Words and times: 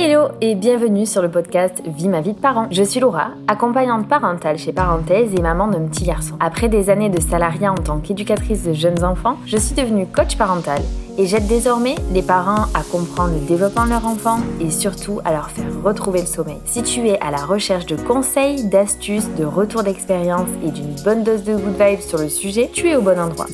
Hello 0.00 0.28
et 0.40 0.54
bienvenue 0.54 1.06
sur 1.06 1.22
le 1.22 1.28
podcast 1.28 1.82
Vie 1.84 2.08
ma 2.08 2.20
vie 2.20 2.32
de 2.32 2.38
parent. 2.38 2.68
Je 2.70 2.84
suis 2.84 3.00
Laura, 3.00 3.32
accompagnante 3.48 4.06
parentale 4.06 4.56
chez 4.56 4.72
Parenthèse 4.72 5.34
et 5.36 5.42
maman 5.42 5.66
d'un 5.66 5.88
petit 5.88 6.04
garçon. 6.04 6.36
Après 6.38 6.68
des 6.68 6.88
années 6.88 7.10
de 7.10 7.20
salariat 7.20 7.72
en 7.72 7.74
tant 7.74 7.98
qu'éducatrice 7.98 8.62
de 8.62 8.72
jeunes 8.72 9.02
enfants, 9.02 9.38
je 9.44 9.56
suis 9.56 9.74
devenue 9.74 10.06
coach 10.06 10.36
parental 10.36 10.80
et 11.18 11.26
j'aide 11.26 11.48
désormais 11.48 11.96
les 12.12 12.22
parents 12.22 12.66
à 12.74 12.84
comprendre 12.92 13.34
le 13.34 13.44
développement 13.44 13.86
de 13.86 13.90
leur 13.90 14.06
enfant 14.06 14.38
et 14.60 14.70
surtout 14.70 15.18
à 15.24 15.32
leur 15.32 15.50
faire 15.50 15.82
retrouver 15.82 16.20
le 16.20 16.26
sommeil. 16.26 16.58
Si 16.64 16.84
tu 16.84 17.08
es 17.08 17.18
à 17.18 17.32
la 17.32 17.44
recherche 17.44 17.86
de 17.86 17.96
conseils, 17.96 18.68
d'astuces, 18.68 19.28
de 19.36 19.44
retours 19.44 19.82
d'expérience 19.82 20.48
et 20.64 20.70
d'une 20.70 20.94
bonne 21.02 21.24
dose 21.24 21.42
de 21.42 21.56
good 21.56 21.74
vibes 21.76 22.02
sur 22.02 22.18
le 22.18 22.28
sujet, 22.28 22.70
tu 22.72 22.88
es 22.88 22.94
au 22.94 23.02
bon 23.02 23.18
endroit. 23.18 23.46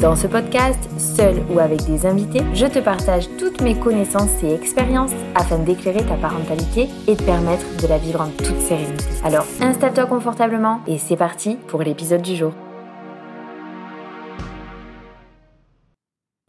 Dans 0.00 0.16
ce 0.16 0.26
podcast, 0.26 0.78
seul 0.98 1.42
ou 1.54 1.58
avec 1.58 1.84
des 1.84 2.06
invités, 2.06 2.40
je 2.54 2.64
te 2.64 2.78
partage 2.78 3.28
toutes 3.38 3.60
mes 3.60 3.78
connaissances 3.78 4.42
et 4.42 4.54
expériences 4.54 5.12
afin 5.34 5.58
d'éclairer 5.58 6.02
ta 6.06 6.14
parentalité 6.14 6.88
et 7.06 7.16
de 7.16 7.22
permettre 7.22 7.66
de 7.82 7.86
la 7.86 7.98
vivre 7.98 8.22
en 8.22 8.28
toute 8.28 8.60
sérénité. 8.60 9.04
Alors 9.22 9.44
installe-toi 9.60 10.06
confortablement 10.06 10.80
et 10.86 10.96
c'est 10.96 11.16
parti 11.16 11.58
pour 11.66 11.82
l'épisode 11.82 12.22
du 12.22 12.34
jour. 12.34 12.54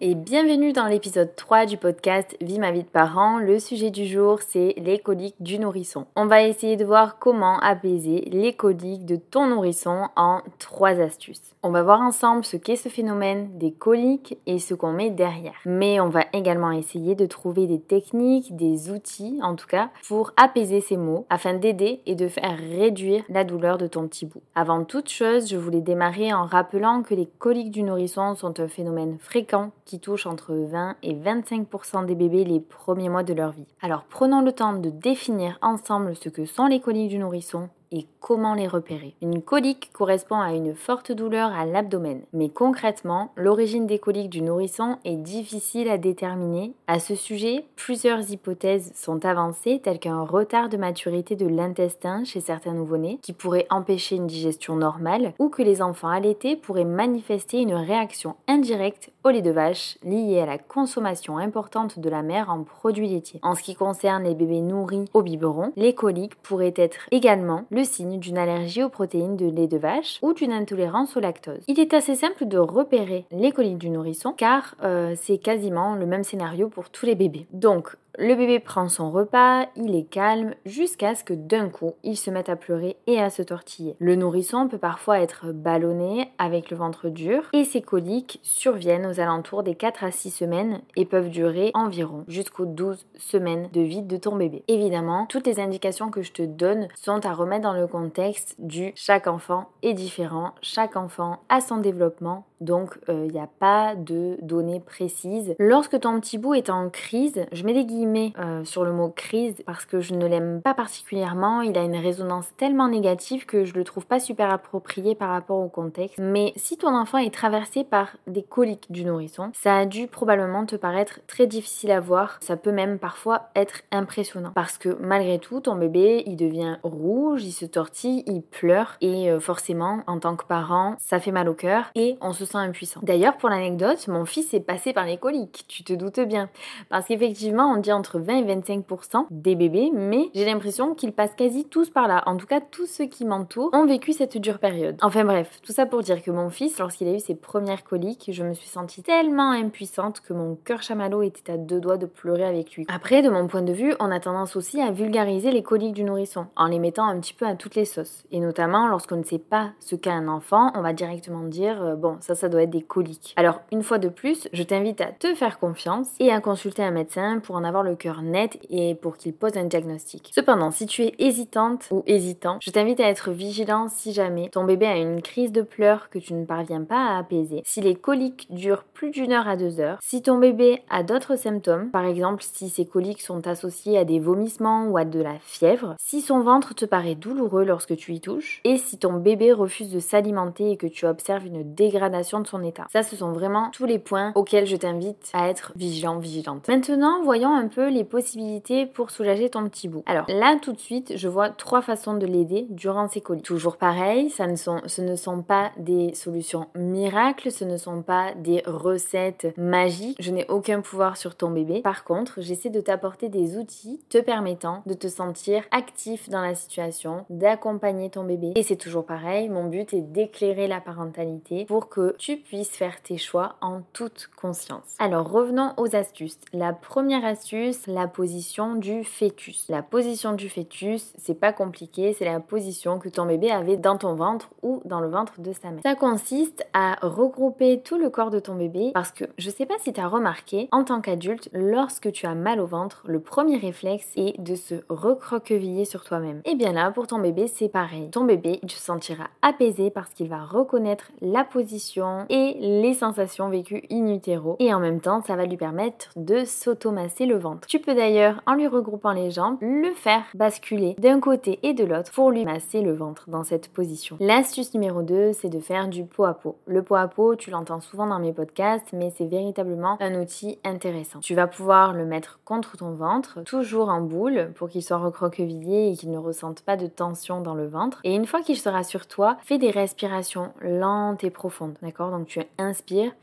Et 0.03 0.15
bienvenue 0.15 0.73
dans 0.73 0.87
l'épisode 0.87 1.35
3 1.35 1.67
du 1.67 1.77
podcast 1.77 2.35
Vie 2.41 2.57
ma 2.57 2.71
vie 2.71 2.81
de 2.81 2.87
parent. 2.87 3.37
Le 3.37 3.59
sujet 3.59 3.91
du 3.91 4.07
jour, 4.07 4.39
c'est 4.41 4.73
les 4.77 4.97
coliques 4.97 5.35
du 5.39 5.59
nourrisson. 5.59 6.07
On 6.15 6.25
va 6.25 6.41
essayer 6.41 6.75
de 6.75 6.83
voir 6.83 7.19
comment 7.19 7.59
apaiser 7.59 8.27
les 8.31 8.53
coliques 8.53 9.05
de 9.05 9.17
ton 9.17 9.45
nourrisson 9.45 10.07
en 10.15 10.41
trois 10.57 10.99
astuces. 10.99 11.53
On 11.61 11.69
va 11.69 11.83
voir 11.83 12.01
ensemble 12.01 12.43
ce 12.43 12.57
qu'est 12.57 12.77
ce 12.77 12.89
phénomène 12.89 13.59
des 13.59 13.71
coliques 13.71 14.39
et 14.47 14.57
ce 14.57 14.73
qu'on 14.73 14.91
met 14.91 15.11
derrière. 15.11 15.53
Mais 15.67 15.99
on 15.99 16.09
va 16.09 16.25
également 16.33 16.71
essayer 16.71 17.13
de 17.13 17.27
trouver 17.27 17.67
des 17.67 17.79
techniques, 17.79 18.55
des 18.55 18.89
outils 18.89 19.37
en 19.43 19.55
tout 19.55 19.67
cas, 19.67 19.91
pour 20.07 20.31
apaiser 20.35 20.81
ces 20.81 20.97
maux 20.97 21.27
afin 21.29 21.53
d'aider 21.53 22.01
et 22.07 22.15
de 22.15 22.27
faire 22.27 22.57
réduire 22.57 23.23
la 23.29 23.43
douleur 23.43 23.77
de 23.77 23.85
ton 23.85 24.07
petit 24.07 24.25
bout. 24.25 24.41
Avant 24.55 24.83
toute 24.83 25.09
chose, 25.09 25.47
je 25.47 25.57
voulais 25.57 25.81
démarrer 25.81 26.33
en 26.33 26.47
rappelant 26.47 27.03
que 27.03 27.13
les 27.13 27.27
coliques 27.37 27.69
du 27.69 27.83
nourrisson 27.83 28.33
sont 28.33 28.59
un 28.59 28.67
phénomène 28.67 29.19
fréquent 29.19 29.69
qui 29.91 29.99
touche 29.99 30.25
entre 30.25 30.53
20 30.53 30.95
et 31.03 31.13
25% 31.13 32.05
des 32.05 32.15
bébés 32.15 32.45
les 32.45 32.61
premiers 32.61 33.09
mois 33.09 33.23
de 33.23 33.33
leur 33.33 33.51
vie. 33.51 33.67
Alors 33.81 34.05
prenons 34.09 34.39
le 34.39 34.53
temps 34.53 34.71
de 34.71 34.89
définir 34.89 35.59
ensemble 35.61 36.15
ce 36.15 36.29
que 36.29 36.45
sont 36.45 36.67
les 36.67 36.79
coliques 36.79 37.09
du 37.09 37.17
nourrisson 37.17 37.67
et 37.91 38.05
comment 38.19 38.53
les 38.53 38.67
repérer. 38.67 39.15
Une 39.21 39.41
colique 39.41 39.89
correspond 39.93 40.39
à 40.39 40.53
une 40.53 40.75
forte 40.75 41.11
douleur 41.11 41.51
à 41.51 41.65
l'abdomen, 41.65 42.21
mais 42.33 42.49
concrètement, 42.49 43.31
l'origine 43.35 43.87
des 43.87 43.99
coliques 43.99 44.29
du 44.29 44.41
nourrisson 44.41 44.97
est 45.03 45.17
difficile 45.17 45.89
à 45.89 45.97
déterminer. 45.97 46.73
À 46.87 46.99
ce 46.99 47.15
sujet, 47.15 47.65
plusieurs 47.75 48.31
hypothèses 48.31 48.91
sont 48.95 49.25
avancées, 49.25 49.81
telles 49.83 49.99
qu'un 49.99 50.23
retard 50.23 50.69
de 50.69 50.77
maturité 50.77 51.35
de 51.35 51.47
l'intestin 51.47 52.23
chez 52.23 52.39
certains 52.39 52.73
nouveau-nés, 52.73 53.19
qui 53.21 53.33
pourrait 53.33 53.67
empêcher 53.69 54.15
une 54.15 54.27
digestion 54.27 54.75
normale, 54.75 55.33
ou 55.39 55.49
que 55.49 55.61
les 55.61 55.81
enfants 55.81 56.09
allaités 56.09 56.55
pourraient 56.55 56.85
manifester 56.85 57.61
une 57.61 57.73
réaction 57.73 58.35
indirecte 58.47 59.11
au 59.23 59.29
lait 59.29 59.41
de 59.41 59.51
vache 59.51 59.97
liée 60.03 60.39
à 60.39 60.45
la 60.45 60.57
consommation 60.57 61.37
importante 61.37 61.99
de 61.99 62.09
la 62.09 62.21
mère 62.21 62.49
en 62.49 62.63
produits 62.63 63.09
laitiers. 63.09 63.39
En 63.43 63.55
ce 63.55 63.63
qui 63.63 63.75
concerne 63.75 64.23
les 64.23 64.35
bébés 64.35 64.61
nourris 64.61 65.05
au 65.13 65.21
biberon, 65.21 65.71
les 65.75 65.93
coliques 65.93 66.35
pourraient 66.41 66.73
être 66.75 67.07
également 67.11 67.65
le 67.69 67.80
signe 67.83 68.19
d'une 68.19 68.37
allergie 68.37 68.83
aux 68.83 68.89
protéines 68.89 69.37
de 69.37 69.49
lait 69.49 69.67
de 69.67 69.77
vache 69.77 70.19
ou 70.21 70.33
d'une 70.33 70.51
intolérance 70.51 71.15
au 71.17 71.19
lactose. 71.19 71.63
Il 71.67 71.79
est 71.79 71.93
assez 71.93 72.15
simple 72.15 72.45
de 72.45 72.57
repérer 72.57 73.25
les 73.31 73.51
coliques 73.51 73.77
du 73.77 73.89
nourrisson 73.89 74.33
car 74.33 74.75
euh, 74.83 75.15
c'est 75.21 75.37
quasiment 75.37 75.95
le 75.95 76.05
même 76.05 76.23
scénario 76.23 76.69
pour 76.69 76.89
tous 76.89 77.05
les 77.05 77.15
bébés. 77.15 77.47
Donc 77.51 77.95
le 78.21 78.35
bébé 78.35 78.59
prend 78.59 78.87
son 78.87 79.09
repas, 79.09 79.65
il 79.75 79.95
est 79.95 80.03
calme, 80.03 80.53
jusqu'à 80.63 81.15
ce 81.15 81.23
que 81.23 81.33
d'un 81.33 81.69
coup, 81.69 81.93
il 82.03 82.15
se 82.15 82.29
mette 82.29 82.49
à 82.49 82.55
pleurer 82.55 82.97
et 83.07 83.19
à 83.19 83.31
se 83.31 83.41
tortiller. 83.41 83.95
Le 83.97 84.15
nourrisson 84.15 84.67
peut 84.67 84.77
parfois 84.77 85.21
être 85.21 85.51
ballonné 85.51 86.29
avec 86.37 86.69
le 86.69 86.77
ventre 86.77 87.09
dur 87.09 87.49
et 87.51 87.63
ces 87.63 87.81
coliques 87.81 88.39
surviennent 88.43 89.07
aux 89.07 89.19
alentours 89.19 89.63
des 89.63 89.73
4 89.73 90.03
à 90.03 90.11
6 90.11 90.29
semaines 90.29 90.81
et 90.95 91.05
peuvent 91.05 91.31
durer 91.31 91.71
environ 91.73 92.23
jusqu'aux 92.27 92.67
12 92.67 93.07
semaines 93.17 93.69
de 93.73 93.81
vie 93.81 94.03
de 94.03 94.17
ton 94.17 94.35
bébé. 94.35 94.63
Évidemment, 94.67 95.25
toutes 95.27 95.47
les 95.47 95.59
indications 95.59 96.11
que 96.11 96.21
je 96.21 96.31
te 96.31 96.43
donne 96.43 96.89
sont 96.93 97.25
à 97.25 97.33
remettre 97.33 97.63
dans 97.63 97.73
le 97.73 97.87
contexte 97.87 98.55
du 98.59 98.91
chaque 98.93 99.25
enfant 99.25 99.69
est 99.81 99.95
différent, 99.95 100.51
chaque 100.61 100.95
enfant 100.95 101.39
a 101.49 101.59
son 101.59 101.77
développement, 101.77 102.45
donc 102.61 102.97
il 103.07 103.13
euh, 103.13 103.27
n'y 103.27 103.39
a 103.39 103.49
pas 103.59 103.95
de 103.95 104.37
données 104.41 104.79
précises. 104.79 105.55
Lorsque 105.59 105.99
ton 105.99 106.19
petit 106.19 106.37
bout 106.37 106.53
est 106.53 106.69
en 106.69 106.89
crise, 106.89 107.45
je 107.51 107.63
mets 107.65 107.73
des 107.73 107.85
guillemets 107.85 108.33
euh, 108.39 108.63
sur 108.63 108.85
le 108.85 108.93
mot 108.93 109.09
crise 109.09 109.55
parce 109.65 109.85
que 109.85 109.99
je 109.99 110.13
ne 110.13 110.25
l'aime 110.25 110.61
pas 110.61 110.73
particulièrement. 110.73 111.61
Il 111.61 111.77
a 111.77 111.83
une 111.83 111.95
résonance 111.95 112.47
tellement 112.57 112.87
négative 112.87 113.45
que 113.45 113.65
je 113.65 113.73
le 113.73 113.83
trouve 113.83 114.05
pas 114.05 114.19
super 114.19 114.51
approprié 114.51 115.15
par 115.15 115.29
rapport 115.29 115.59
au 115.59 115.69
contexte. 115.69 116.19
Mais 116.19 116.53
si 116.55 116.77
ton 116.77 116.95
enfant 116.95 117.17
est 117.17 117.33
traversé 117.33 117.83
par 117.83 118.15
des 118.27 118.43
coliques 118.43 118.91
du 118.91 119.03
nourrisson, 119.03 119.51
ça 119.53 119.77
a 119.77 119.85
dû 119.85 120.07
probablement 120.07 120.65
te 120.65 120.75
paraître 120.75 121.19
très 121.27 121.47
difficile 121.47 121.91
à 121.91 121.99
voir. 121.99 122.37
Ça 122.41 122.57
peut 122.57 122.71
même 122.71 122.99
parfois 122.99 123.49
être 123.55 123.81
impressionnant 123.91 124.51
parce 124.53 124.77
que 124.77 124.97
malgré 124.99 125.39
tout, 125.39 125.61
ton 125.61 125.75
bébé, 125.75 126.23
il 126.27 126.35
devient 126.35 126.77
rouge, 126.83 127.43
il 127.43 127.51
se 127.51 127.65
tortille, 127.65 128.23
il 128.27 128.43
pleure 128.43 128.97
et 129.01 129.31
euh, 129.31 129.39
forcément, 129.39 130.03
en 130.07 130.19
tant 130.19 130.35
que 130.35 130.45
parent, 130.45 130.95
ça 130.99 131.19
fait 131.19 131.31
mal 131.31 131.49
au 131.49 131.53
cœur 131.53 131.91
et 131.95 132.17
on 132.21 132.33
se 132.33 132.45
impuissant. 132.59 132.99
D'ailleurs, 133.03 133.37
pour 133.37 133.49
l'anecdote, 133.49 134.07
mon 134.07 134.25
fils 134.25 134.53
est 134.53 134.59
passé 134.59 134.93
par 134.93 135.05
les 135.05 135.17
coliques, 135.17 135.65
tu 135.67 135.83
te 135.83 135.93
doutes 135.93 136.19
bien. 136.19 136.49
Parce 136.89 137.07
qu'effectivement, 137.07 137.71
on 137.71 137.77
dit 137.77 137.91
entre 137.91 138.19
20 138.19 138.37
et 138.37 138.55
25% 138.55 139.27
des 139.29 139.55
bébés, 139.55 139.91
mais 139.93 140.29
j'ai 140.33 140.45
l'impression 140.45 140.95
qu'ils 140.95 141.13
passent 141.13 141.35
quasi 141.35 141.65
tous 141.65 141.89
par 141.89 142.07
là. 142.07 142.23
En 142.25 142.37
tout 142.37 142.47
cas, 142.47 142.61
tous 142.61 142.85
ceux 142.85 143.05
qui 143.05 143.25
m'entourent 143.25 143.69
ont 143.73 143.85
vécu 143.85 144.13
cette 144.13 144.37
dure 144.37 144.59
période. 144.59 144.97
Enfin 145.01 145.23
bref, 145.23 145.59
tout 145.63 145.71
ça 145.71 145.85
pour 145.85 146.01
dire 146.01 146.21
que 146.23 146.31
mon 146.31 146.49
fils, 146.49 146.77
lorsqu'il 146.79 147.07
a 147.07 147.13
eu 147.13 147.19
ses 147.19 147.35
premières 147.35 147.83
coliques, 147.83 148.29
je 148.31 148.43
me 148.43 148.53
suis 148.53 148.67
sentie 148.67 149.03
tellement 149.03 149.51
impuissante 149.51 150.21
que 150.21 150.33
mon 150.33 150.55
cœur 150.55 150.81
chamallow 150.81 151.21
était 151.21 151.51
à 151.51 151.57
deux 151.57 151.79
doigts 151.79 151.97
de 151.97 152.05
pleurer 152.05 152.45
avec 152.45 152.75
lui. 152.75 152.85
Après, 152.89 153.21
de 153.21 153.29
mon 153.29 153.47
point 153.47 153.61
de 153.61 153.73
vue, 153.73 153.93
on 153.99 154.11
a 154.11 154.19
tendance 154.19 154.55
aussi 154.55 154.81
à 154.81 154.91
vulgariser 154.91 155.51
les 155.51 155.63
coliques 155.63 155.93
du 155.93 156.03
nourrisson 156.03 156.47
en 156.55 156.67
les 156.67 156.79
mettant 156.79 157.05
un 157.05 157.19
petit 157.19 157.33
peu 157.33 157.45
à 157.45 157.55
toutes 157.55 157.75
les 157.75 157.85
sauces. 157.85 158.23
Et 158.31 158.39
notamment, 158.39 158.87
lorsqu'on 158.87 159.17
ne 159.17 159.23
sait 159.23 159.39
pas 159.39 159.71
ce 159.79 159.95
qu'a 159.95 160.13
un 160.13 160.27
enfant, 160.27 160.71
on 160.75 160.81
va 160.81 160.93
directement 160.93 161.43
dire 161.43 161.81
euh, 161.83 161.95
bon, 161.95 162.17
ça, 162.19 162.40
ça 162.41 162.49
doit 162.49 162.63
être 162.63 162.69
des 162.69 162.81
coliques. 162.81 163.33
Alors, 163.37 163.61
une 163.71 163.83
fois 163.83 163.99
de 163.99 164.09
plus, 164.09 164.47
je 164.51 164.63
t'invite 164.63 164.99
à 164.99 165.11
te 165.11 165.33
faire 165.35 165.59
confiance 165.59 166.09
et 166.19 166.31
à 166.31 166.41
consulter 166.41 166.83
un 166.83 166.91
médecin 166.91 167.39
pour 167.39 167.55
en 167.55 167.63
avoir 167.63 167.83
le 167.83 167.95
cœur 167.95 168.21
net 168.21 168.59
et 168.69 168.95
pour 168.95 169.17
qu'il 169.17 169.33
pose 169.33 169.57
un 169.57 169.65
diagnostic. 169.65 170.31
Cependant, 170.33 170.71
si 170.71 170.85
tu 170.85 171.03
es 171.03 171.15
hésitante 171.19 171.87
ou 171.91 172.03
hésitant, 172.07 172.57
je 172.61 172.71
t'invite 172.71 172.99
à 172.99 173.07
être 173.07 173.31
vigilant 173.31 173.87
si 173.89 174.11
jamais 174.13 174.49
ton 174.49 174.63
bébé 174.63 174.87
a 174.87 174.97
une 174.97 175.21
crise 175.21 175.51
de 175.51 175.61
pleurs 175.61 176.09
que 176.09 176.19
tu 176.19 176.33
ne 176.33 176.45
parviens 176.45 176.83
pas 176.83 177.11
à 177.11 177.19
apaiser, 177.19 177.61
si 177.65 177.81
les 177.81 177.95
coliques 177.95 178.47
durent 178.49 178.83
plus 178.83 179.11
d'une 179.11 179.31
heure 179.31 179.47
à 179.47 179.55
deux 179.55 179.79
heures, 179.79 179.99
si 180.01 180.21
ton 180.21 180.37
bébé 180.37 180.81
a 180.89 181.03
d'autres 181.03 181.35
symptômes, 181.35 181.91
par 181.91 182.05
exemple 182.05 182.43
si 182.43 182.69
ces 182.69 182.85
coliques 182.85 183.21
sont 183.21 183.47
associées 183.47 183.97
à 183.97 184.05
des 184.05 184.19
vomissements 184.19 184.85
ou 184.85 184.97
à 184.97 185.05
de 185.05 185.21
la 185.21 185.37
fièvre, 185.39 185.95
si 185.99 186.21
son 186.21 186.39
ventre 186.39 186.73
te 186.73 186.85
paraît 186.85 187.15
douloureux 187.15 187.63
lorsque 187.63 187.95
tu 187.95 188.13
y 188.13 188.21
touches, 188.21 188.61
et 188.63 188.77
si 188.77 188.97
ton 188.97 189.13
bébé 189.13 189.51
refuse 189.51 189.91
de 189.91 189.99
s'alimenter 189.99 190.71
et 190.71 190.77
que 190.77 190.87
tu 190.87 191.05
observes 191.05 191.45
une 191.45 191.75
dégradation 191.75 192.30
de 192.39 192.47
son 192.47 192.63
état. 192.63 192.87
Ça, 192.91 193.03
ce 193.03 193.15
sont 193.15 193.31
vraiment 193.31 193.69
tous 193.71 193.85
les 193.85 193.99
points 193.99 194.31
auxquels 194.35 194.65
je 194.65 194.75
t'invite 194.75 195.29
à 195.33 195.49
être 195.49 195.73
vigilant, 195.75 196.17
vigilante. 196.19 196.67
Maintenant, 196.67 197.21
voyons 197.23 197.53
un 197.53 197.67
peu 197.67 197.89
les 197.89 198.03
possibilités 198.03 198.85
pour 198.85 199.11
soulager 199.11 199.49
ton 199.49 199.67
petit 199.67 199.87
bout. 199.87 200.03
Alors 200.05 200.25
là 200.27 200.57
tout 200.61 200.73
de 200.73 200.79
suite, 200.79 201.13
je 201.15 201.27
vois 201.27 201.49
trois 201.49 201.81
façons 201.81 202.15
de 202.15 202.25
l'aider 202.25 202.67
durant 202.69 203.07
ses 203.07 203.21
colis. 203.21 203.41
Toujours 203.41 203.77
pareil, 203.77 204.29
ça 204.29 204.47
ne 204.47 204.55
sont, 204.55 204.81
ce 204.85 205.01
ne 205.01 205.15
sont 205.15 205.41
pas 205.41 205.71
des 205.77 206.13
solutions 206.13 206.67
miracles, 206.75 207.51
ce 207.51 207.65
ne 207.65 207.77
sont 207.77 208.01
pas 208.01 208.33
des 208.35 208.63
recettes 208.65 209.53
magiques. 209.57 210.17
Je 210.19 210.31
n'ai 210.31 210.45
aucun 210.49 210.81
pouvoir 210.81 211.17
sur 211.17 211.35
ton 211.35 211.51
bébé. 211.51 211.81
Par 211.81 212.03
contre, 212.03 212.41
j'essaie 212.41 212.69
de 212.69 212.81
t'apporter 212.81 213.29
des 213.29 213.57
outils 213.57 213.99
te 214.09 214.17
permettant 214.17 214.83
de 214.85 214.93
te 214.93 215.07
sentir 215.07 215.63
actif 215.71 216.29
dans 216.29 216.41
la 216.41 216.55
situation, 216.55 217.25
d'accompagner 217.29 218.09
ton 218.09 218.23
bébé. 218.23 218.53
Et 218.55 218.63
c'est 218.63 218.75
toujours 218.75 219.05
pareil, 219.05 219.49
mon 219.49 219.65
but 219.65 219.93
est 219.93 220.01
d'éclairer 220.01 220.67
la 220.67 220.81
parentalité 220.81 221.65
pour 221.65 221.89
que 221.89 222.10
tu 222.17 222.37
puisses 222.37 222.75
faire 222.75 223.01
tes 223.01 223.17
choix 223.17 223.55
en 223.61 223.81
toute 223.93 224.29
conscience. 224.35 224.95
Alors 224.99 225.29
revenons 225.29 225.73
aux 225.77 225.95
astuces. 225.95 226.39
La 226.53 226.73
première 226.73 227.25
astuce, 227.25 227.87
la 227.87 228.07
position 228.07 228.75
du 228.75 229.03
fœtus. 229.03 229.65
La 229.69 229.81
position 229.81 230.33
du 230.33 230.49
fœtus, 230.49 231.13
c'est 231.17 231.39
pas 231.39 231.53
compliqué, 231.53 232.13
c'est 232.17 232.25
la 232.25 232.39
position 232.39 232.99
que 232.99 233.09
ton 233.09 233.25
bébé 233.25 233.51
avait 233.51 233.77
dans 233.77 233.97
ton 233.97 234.15
ventre 234.15 234.49
ou 234.61 234.81
dans 234.85 234.99
le 234.99 235.09
ventre 235.09 235.41
de 235.41 235.53
sa 235.53 235.71
mère. 235.71 235.81
Ça 235.83 235.95
consiste 235.95 236.65
à 236.73 236.97
regrouper 237.01 237.81
tout 237.81 237.97
le 237.97 238.09
corps 238.09 238.31
de 238.31 238.39
ton 238.39 238.55
bébé 238.55 238.91
parce 238.93 239.11
que 239.11 239.25
je 239.37 239.49
sais 239.49 239.65
pas 239.65 239.75
si 239.79 239.93
tu 239.93 239.99
as 239.99 240.07
remarqué, 240.07 240.69
en 240.71 240.83
tant 240.83 241.01
qu'adulte, 241.01 241.49
lorsque 241.53 242.11
tu 242.11 242.25
as 242.25 242.35
mal 242.35 242.59
au 242.59 242.65
ventre, 242.65 243.03
le 243.05 243.19
premier 243.19 243.57
réflexe 243.57 244.11
est 244.15 244.39
de 244.41 244.55
se 244.55 244.75
recroqueviller 244.89 245.85
sur 245.85 246.03
toi-même. 246.03 246.41
Et 246.45 246.55
bien 246.55 246.73
là, 246.73 246.91
pour 246.91 247.07
ton 247.07 247.19
bébé, 247.19 247.47
c'est 247.47 247.69
pareil. 247.69 248.09
Ton 248.09 248.25
bébé, 248.25 248.59
il 248.63 248.71
se 248.71 248.79
sentira 248.79 249.25
apaisé 249.41 249.89
parce 249.89 250.13
qu'il 250.13 250.29
va 250.29 250.43
reconnaître 250.43 251.11
la 251.21 251.43
position 251.43 252.00
et 252.29 252.55
les 252.59 252.93
sensations 252.93 253.49
vécues 253.49 253.83
in 253.91 254.07
utero. 254.07 254.55
Et 254.59 254.73
en 254.73 254.79
même 254.79 255.01
temps, 255.01 255.21
ça 255.21 255.35
va 255.35 255.45
lui 255.45 255.57
permettre 255.57 256.09
de 256.15 256.45
s'automasser 256.45 257.25
le 257.25 257.37
ventre. 257.37 257.67
Tu 257.67 257.79
peux 257.79 257.93
d'ailleurs, 257.93 258.41
en 258.45 258.53
lui 258.53 258.67
regroupant 258.67 259.11
les 259.11 259.31
jambes, 259.31 259.57
le 259.61 259.91
faire 259.93 260.23
basculer 260.33 260.95
d'un 260.97 261.19
côté 261.19 261.59
et 261.63 261.73
de 261.73 261.83
l'autre 261.83 262.11
pour 262.11 262.31
lui 262.31 262.45
masser 262.45 262.81
le 262.81 262.93
ventre 262.93 263.29
dans 263.29 263.43
cette 263.43 263.69
position. 263.69 264.17
L'astuce 264.19 264.73
numéro 264.73 265.01
2, 265.01 265.33
c'est 265.33 265.49
de 265.49 265.59
faire 265.59 265.87
du 265.87 266.03
pot 266.03 266.25
à 266.25 266.33
pot. 266.33 266.57
Le 266.65 266.83
pot 266.83 266.95
à 266.95 267.07
pot, 267.07 267.35
tu 267.35 267.51
l'entends 267.51 267.81
souvent 267.81 268.07
dans 268.07 268.19
mes 268.19 268.33
podcasts, 268.33 268.93
mais 268.93 269.11
c'est 269.15 269.25
véritablement 269.25 269.97
un 269.99 270.19
outil 270.19 270.59
intéressant. 270.63 271.19
Tu 271.19 271.35
vas 271.35 271.47
pouvoir 271.47 271.93
le 271.93 272.05
mettre 272.05 272.39
contre 272.45 272.77
ton 272.77 272.91
ventre, 272.91 273.41
toujours 273.43 273.89
en 273.89 274.01
boule, 274.01 274.51
pour 274.55 274.69
qu'il 274.69 274.83
soit 274.83 274.97
recroquevillé 274.97 275.91
et 275.91 275.95
qu'il 275.95 276.11
ne 276.11 276.17
ressente 276.17 276.61
pas 276.61 276.77
de 276.77 276.87
tension 276.87 277.41
dans 277.41 277.55
le 277.55 277.67
ventre. 277.67 277.99
Et 278.03 278.15
une 278.15 278.25
fois 278.25 278.41
qu'il 278.41 278.57
sera 278.57 278.83
sur 278.83 279.07
toi, 279.07 279.37
fais 279.43 279.57
des 279.57 279.71
respirations 279.71 280.51
lentes 280.61 281.23
et 281.23 281.29
profondes. 281.29 281.77
D'accord? 281.91 282.11
Donc 282.11 282.27
tu 282.27 282.39
inspires. 282.57 283.13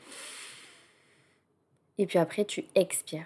Et 1.96 2.04
puis 2.04 2.18
après, 2.18 2.44
tu 2.44 2.66
expires. 2.74 3.24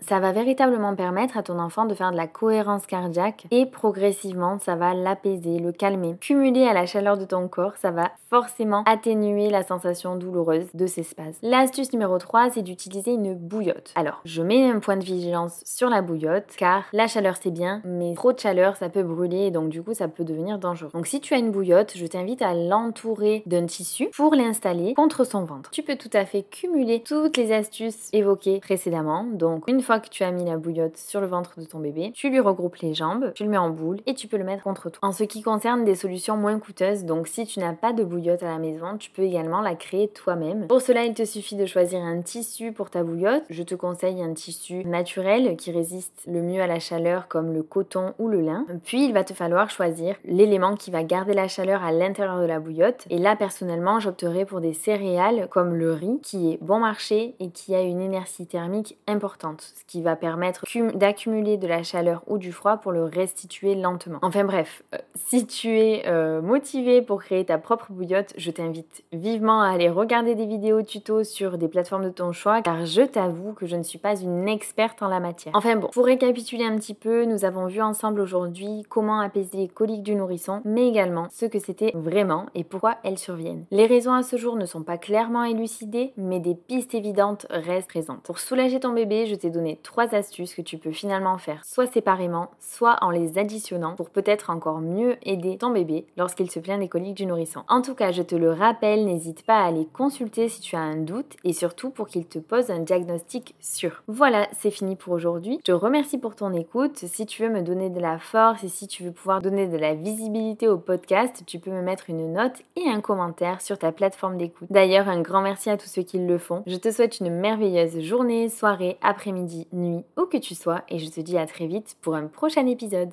Ça 0.00 0.20
va 0.20 0.32
véritablement 0.32 0.94
permettre 0.94 1.36
à 1.36 1.42
ton 1.42 1.58
enfant 1.58 1.84
de 1.84 1.94
faire 1.94 2.12
de 2.12 2.16
la 2.16 2.28
cohérence 2.28 2.86
cardiaque 2.86 3.46
et 3.50 3.66
progressivement 3.66 4.58
ça 4.58 4.76
va 4.76 4.94
l'apaiser, 4.94 5.58
le 5.58 5.72
calmer. 5.72 6.16
Cumulé 6.20 6.66
à 6.66 6.72
la 6.72 6.86
chaleur 6.86 7.18
de 7.18 7.24
ton 7.24 7.48
corps, 7.48 7.76
ça 7.76 7.90
va 7.90 8.12
forcément 8.30 8.84
atténuer 8.86 9.50
la 9.50 9.64
sensation 9.64 10.16
douloureuse 10.16 10.68
de 10.74 10.86
ces 10.86 11.02
spasmes. 11.02 11.38
L'astuce 11.42 11.92
numéro 11.92 12.16
3, 12.18 12.50
c'est 12.50 12.62
d'utiliser 12.62 13.12
une 13.12 13.34
bouillotte. 13.34 13.92
Alors, 13.96 14.20
je 14.24 14.42
mets 14.42 14.70
un 14.70 14.78
point 14.78 14.96
de 14.96 15.04
vigilance 15.04 15.62
sur 15.64 15.88
la 15.88 16.00
bouillotte 16.00 16.54
car 16.56 16.84
la 16.92 17.08
chaleur 17.08 17.34
c'est 17.40 17.50
bien, 17.50 17.82
mais 17.84 18.14
trop 18.14 18.32
de 18.32 18.38
chaleur 18.38 18.76
ça 18.76 18.88
peut 18.88 19.02
brûler 19.02 19.46
et 19.46 19.50
donc 19.50 19.68
du 19.68 19.82
coup 19.82 19.94
ça 19.94 20.06
peut 20.08 20.24
devenir 20.24 20.58
dangereux. 20.58 20.90
Donc 20.94 21.06
si 21.06 21.20
tu 21.20 21.34
as 21.34 21.38
une 21.38 21.50
bouillotte, 21.50 21.92
je 21.96 22.06
t'invite 22.06 22.42
à 22.42 22.54
l'entourer 22.54 23.42
d'un 23.46 23.66
tissu 23.66 24.10
pour 24.14 24.34
l'installer 24.34 24.94
contre 24.94 25.24
son 25.24 25.44
ventre. 25.44 25.70
Tu 25.70 25.82
peux 25.82 25.96
tout 25.96 26.10
à 26.12 26.24
fait 26.24 26.42
cumuler 26.42 27.02
toutes 27.02 27.36
les 27.36 27.52
astuces 27.52 28.10
évoquées 28.12 28.60
précédemment. 28.60 29.24
Donc 29.24 29.64
une 29.68 29.82
fois 29.88 30.00
que 30.00 30.10
tu 30.10 30.22
as 30.22 30.30
mis 30.30 30.44
la 30.44 30.58
bouillotte 30.58 30.98
sur 30.98 31.22
le 31.22 31.26
ventre 31.26 31.58
de 31.58 31.64
ton 31.64 31.78
bébé, 31.78 32.12
tu 32.14 32.28
lui 32.28 32.40
regroupes 32.40 32.76
les 32.76 32.92
jambes, 32.92 33.32
tu 33.34 33.42
le 33.42 33.48
mets 33.48 33.56
en 33.56 33.70
boule 33.70 33.96
et 34.04 34.12
tu 34.12 34.28
peux 34.28 34.36
le 34.36 34.44
mettre 34.44 34.62
contre 34.62 34.90
toi. 34.90 34.98
En 35.00 35.12
ce 35.12 35.24
qui 35.24 35.40
concerne 35.40 35.86
des 35.86 35.94
solutions 35.94 36.36
moins 36.36 36.58
coûteuses, 36.58 37.06
donc 37.06 37.26
si 37.26 37.46
tu 37.46 37.58
n'as 37.58 37.72
pas 37.72 37.94
de 37.94 38.04
bouillotte 38.04 38.42
à 38.42 38.48
la 38.48 38.58
maison, 38.58 38.98
tu 38.98 39.10
peux 39.10 39.22
également 39.22 39.62
la 39.62 39.74
créer 39.76 40.08
toi-même. 40.08 40.66
Pour 40.66 40.82
cela, 40.82 41.06
il 41.06 41.14
te 41.14 41.24
suffit 41.24 41.56
de 41.56 41.64
choisir 41.64 42.02
un 42.02 42.20
tissu 42.20 42.72
pour 42.72 42.90
ta 42.90 43.02
bouillotte. 43.02 43.44
Je 43.48 43.62
te 43.62 43.74
conseille 43.74 44.22
un 44.22 44.34
tissu 44.34 44.84
naturel 44.84 45.56
qui 45.56 45.72
résiste 45.72 46.24
le 46.26 46.42
mieux 46.42 46.60
à 46.60 46.66
la 46.66 46.80
chaleur 46.80 47.26
comme 47.26 47.54
le 47.54 47.62
coton 47.62 48.12
ou 48.18 48.28
le 48.28 48.42
lin. 48.42 48.66
Puis 48.84 49.06
il 49.06 49.14
va 49.14 49.24
te 49.24 49.32
falloir 49.32 49.70
choisir 49.70 50.16
l'élément 50.26 50.74
qui 50.74 50.90
va 50.90 51.02
garder 51.02 51.32
la 51.32 51.48
chaleur 51.48 51.82
à 51.82 51.92
l'intérieur 51.92 52.42
de 52.42 52.46
la 52.46 52.60
bouillotte. 52.60 53.06
Et 53.08 53.16
là, 53.16 53.36
personnellement, 53.36 54.00
j'opterai 54.00 54.44
pour 54.44 54.60
des 54.60 54.74
céréales 54.74 55.48
comme 55.48 55.74
le 55.74 55.94
riz 55.94 56.20
qui 56.22 56.52
est 56.52 56.58
bon 56.62 56.78
marché 56.78 57.36
et 57.40 57.48
qui 57.48 57.74
a 57.74 57.80
une 57.80 58.02
énergie 58.02 58.46
thermique 58.46 58.98
importante 59.06 59.77
ce 59.78 59.84
qui 59.84 60.02
va 60.02 60.16
permettre 60.16 60.64
d'accumuler 60.94 61.56
de 61.56 61.66
la 61.66 61.82
chaleur 61.82 62.22
ou 62.26 62.38
du 62.38 62.52
froid 62.52 62.78
pour 62.78 62.92
le 62.92 63.04
restituer 63.04 63.74
lentement. 63.74 64.18
Enfin 64.22 64.44
bref, 64.44 64.82
euh, 64.94 64.98
si 65.14 65.46
tu 65.46 65.78
es 65.78 66.02
euh, 66.06 66.40
motivé 66.40 67.02
pour 67.02 67.22
créer 67.22 67.44
ta 67.44 67.58
propre 67.58 67.86
bouillotte, 67.90 68.32
je 68.36 68.50
t'invite 68.50 69.04
vivement 69.12 69.60
à 69.60 69.68
aller 69.68 69.88
regarder 69.88 70.34
des 70.34 70.46
vidéos 70.46 70.82
tuto 70.82 71.22
sur 71.22 71.58
des 71.58 71.68
plateformes 71.68 72.04
de 72.04 72.10
ton 72.10 72.32
choix 72.32 72.62
car 72.62 72.86
je 72.86 73.02
t'avoue 73.02 73.52
que 73.52 73.66
je 73.66 73.76
ne 73.76 73.82
suis 73.82 73.98
pas 73.98 74.16
une 74.16 74.48
experte 74.48 75.02
en 75.02 75.08
la 75.08 75.20
matière. 75.20 75.52
Enfin 75.54 75.76
bon, 75.76 75.88
pour 75.88 76.06
récapituler 76.06 76.64
un 76.64 76.76
petit 76.76 76.94
peu, 76.94 77.24
nous 77.24 77.44
avons 77.44 77.66
vu 77.66 77.80
ensemble 77.80 78.20
aujourd'hui 78.20 78.82
comment 78.88 79.20
apaiser 79.20 79.58
les 79.58 79.68
coliques 79.68 80.02
du 80.02 80.14
nourrisson, 80.14 80.60
mais 80.64 80.88
également 80.88 81.28
ce 81.30 81.46
que 81.46 81.58
c'était 81.58 81.92
vraiment 81.94 82.46
et 82.54 82.64
pourquoi 82.64 82.96
elles 83.04 83.18
surviennent. 83.18 83.64
Les 83.70 83.86
raisons 83.86 84.12
à 84.12 84.22
ce 84.22 84.36
jour 84.36 84.56
ne 84.56 84.66
sont 84.66 84.82
pas 84.82 84.98
clairement 84.98 85.44
élucidées, 85.44 86.12
mais 86.16 86.40
des 86.40 86.54
pistes 86.54 86.94
évidentes 86.94 87.46
restent 87.50 87.88
présentes. 87.88 88.22
Pour 88.22 88.38
soulager 88.38 88.80
ton 88.80 88.92
bébé, 88.92 89.26
je 89.26 89.34
t'ai 89.34 89.50
donné 89.50 89.67
trois 89.76 90.14
astuces 90.14 90.54
que 90.54 90.62
tu 90.62 90.78
peux 90.78 90.92
finalement 90.92 91.38
faire 91.38 91.64
soit 91.64 91.86
séparément, 91.86 92.48
soit 92.60 92.96
en 93.02 93.10
les 93.10 93.38
additionnant 93.38 93.94
pour 93.94 94.10
peut-être 94.10 94.50
encore 94.50 94.80
mieux 94.80 95.16
aider 95.22 95.58
ton 95.58 95.70
bébé 95.70 96.06
lorsqu'il 96.16 96.50
se 96.50 96.60
plaint 96.60 96.80
des 96.80 96.88
coliques 96.88 97.16
du 97.16 97.26
nourrisson. 97.26 97.62
En 97.68 97.82
tout 97.82 97.94
cas, 97.94 98.12
je 98.12 98.22
te 98.22 98.34
le 98.34 98.52
rappelle, 98.52 99.04
n'hésite 99.04 99.44
pas 99.44 99.58
à 99.58 99.66
aller 99.66 99.86
consulter 99.92 100.48
si 100.48 100.60
tu 100.60 100.76
as 100.76 100.80
un 100.80 100.96
doute 100.96 101.36
et 101.44 101.52
surtout 101.52 101.90
pour 101.90 102.08
qu'il 102.08 102.26
te 102.26 102.38
pose 102.38 102.70
un 102.70 102.80
diagnostic 102.80 103.54
sûr. 103.60 104.02
Voilà, 104.08 104.48
c'est 104.58 104.70
fini 104.70 104.96
pour 104.96 105.12
aujourd'hui. 105.12 105.58
Je 105.60 105.72
te 105.72 105.72
remercie 105.72 106.18
pour 106.18 106.34
ton 106.34 106.52
écoute. 106.52 106.96
Si 106.96 107.26
tu 107.26 107.42
veux 107.42 107.50
me 107.50 107.62
donner 107.62 107.90
de 107.90 108.00
la 108.00 108.18
force 108.18 108.64
et 108.64 108.68
si 108.68 108.86
tu 108.86 109.02
veux 109.04 109.12
pouvoir 109.12 109.40
donner 109.40 109.66
de 109.66 109.76
la 109.76 109.94
visibilité 109.94 110.68
au 110.68 110.78
podcast, 110.78 111.42
tu 111.46 111.58
peux 111.58 111.70
me 111.70 111.82
mettre 111.82 112.10
une 112.10 112.32
note 112.32 112.62
et 112.76 112.88
un 112.88 113.00
commentaire 113.00 113.60
sur 113.60 113.78
ta 113.78 113.92
plateforme 113.92 114.36
d'écoute. 114.36 114.68
D'ailleurs, 114.70 115.08
un 115.08 115.20
grand 115.20 115.42
merci 115.42 115.70
à 115.70 115.76
tous 115.76 115.88
ceux 115.88 116.02
qui 116.02 116.18
le 116.18 116.38
font. 116.38 116.62
Je 116.66 116.76
te 116.76 116.90
souhaite 116.90 117.20
une 117.20 117.30
merveilleuse 117.30 118.00
journée, 118.00 118.48
soirée, 118.48 118.98
après-midi 119.02 119.57
nuit, 119.72 120.04
où 120.16 120.26
que 120.26 120.36
tu 120.36 120.54
sois, 120.54 120.82
et 120.88 120.98
je 120.98 121.10
te 121.10 121.20
dis 121.20 121.38
à 121.38 121.46
très 121.46 121.66
vite 121.66 121.96
pour 122.00 122.14
un 122.14 122.26
prochain 122.26 122.66
épisode. 122.66 123.10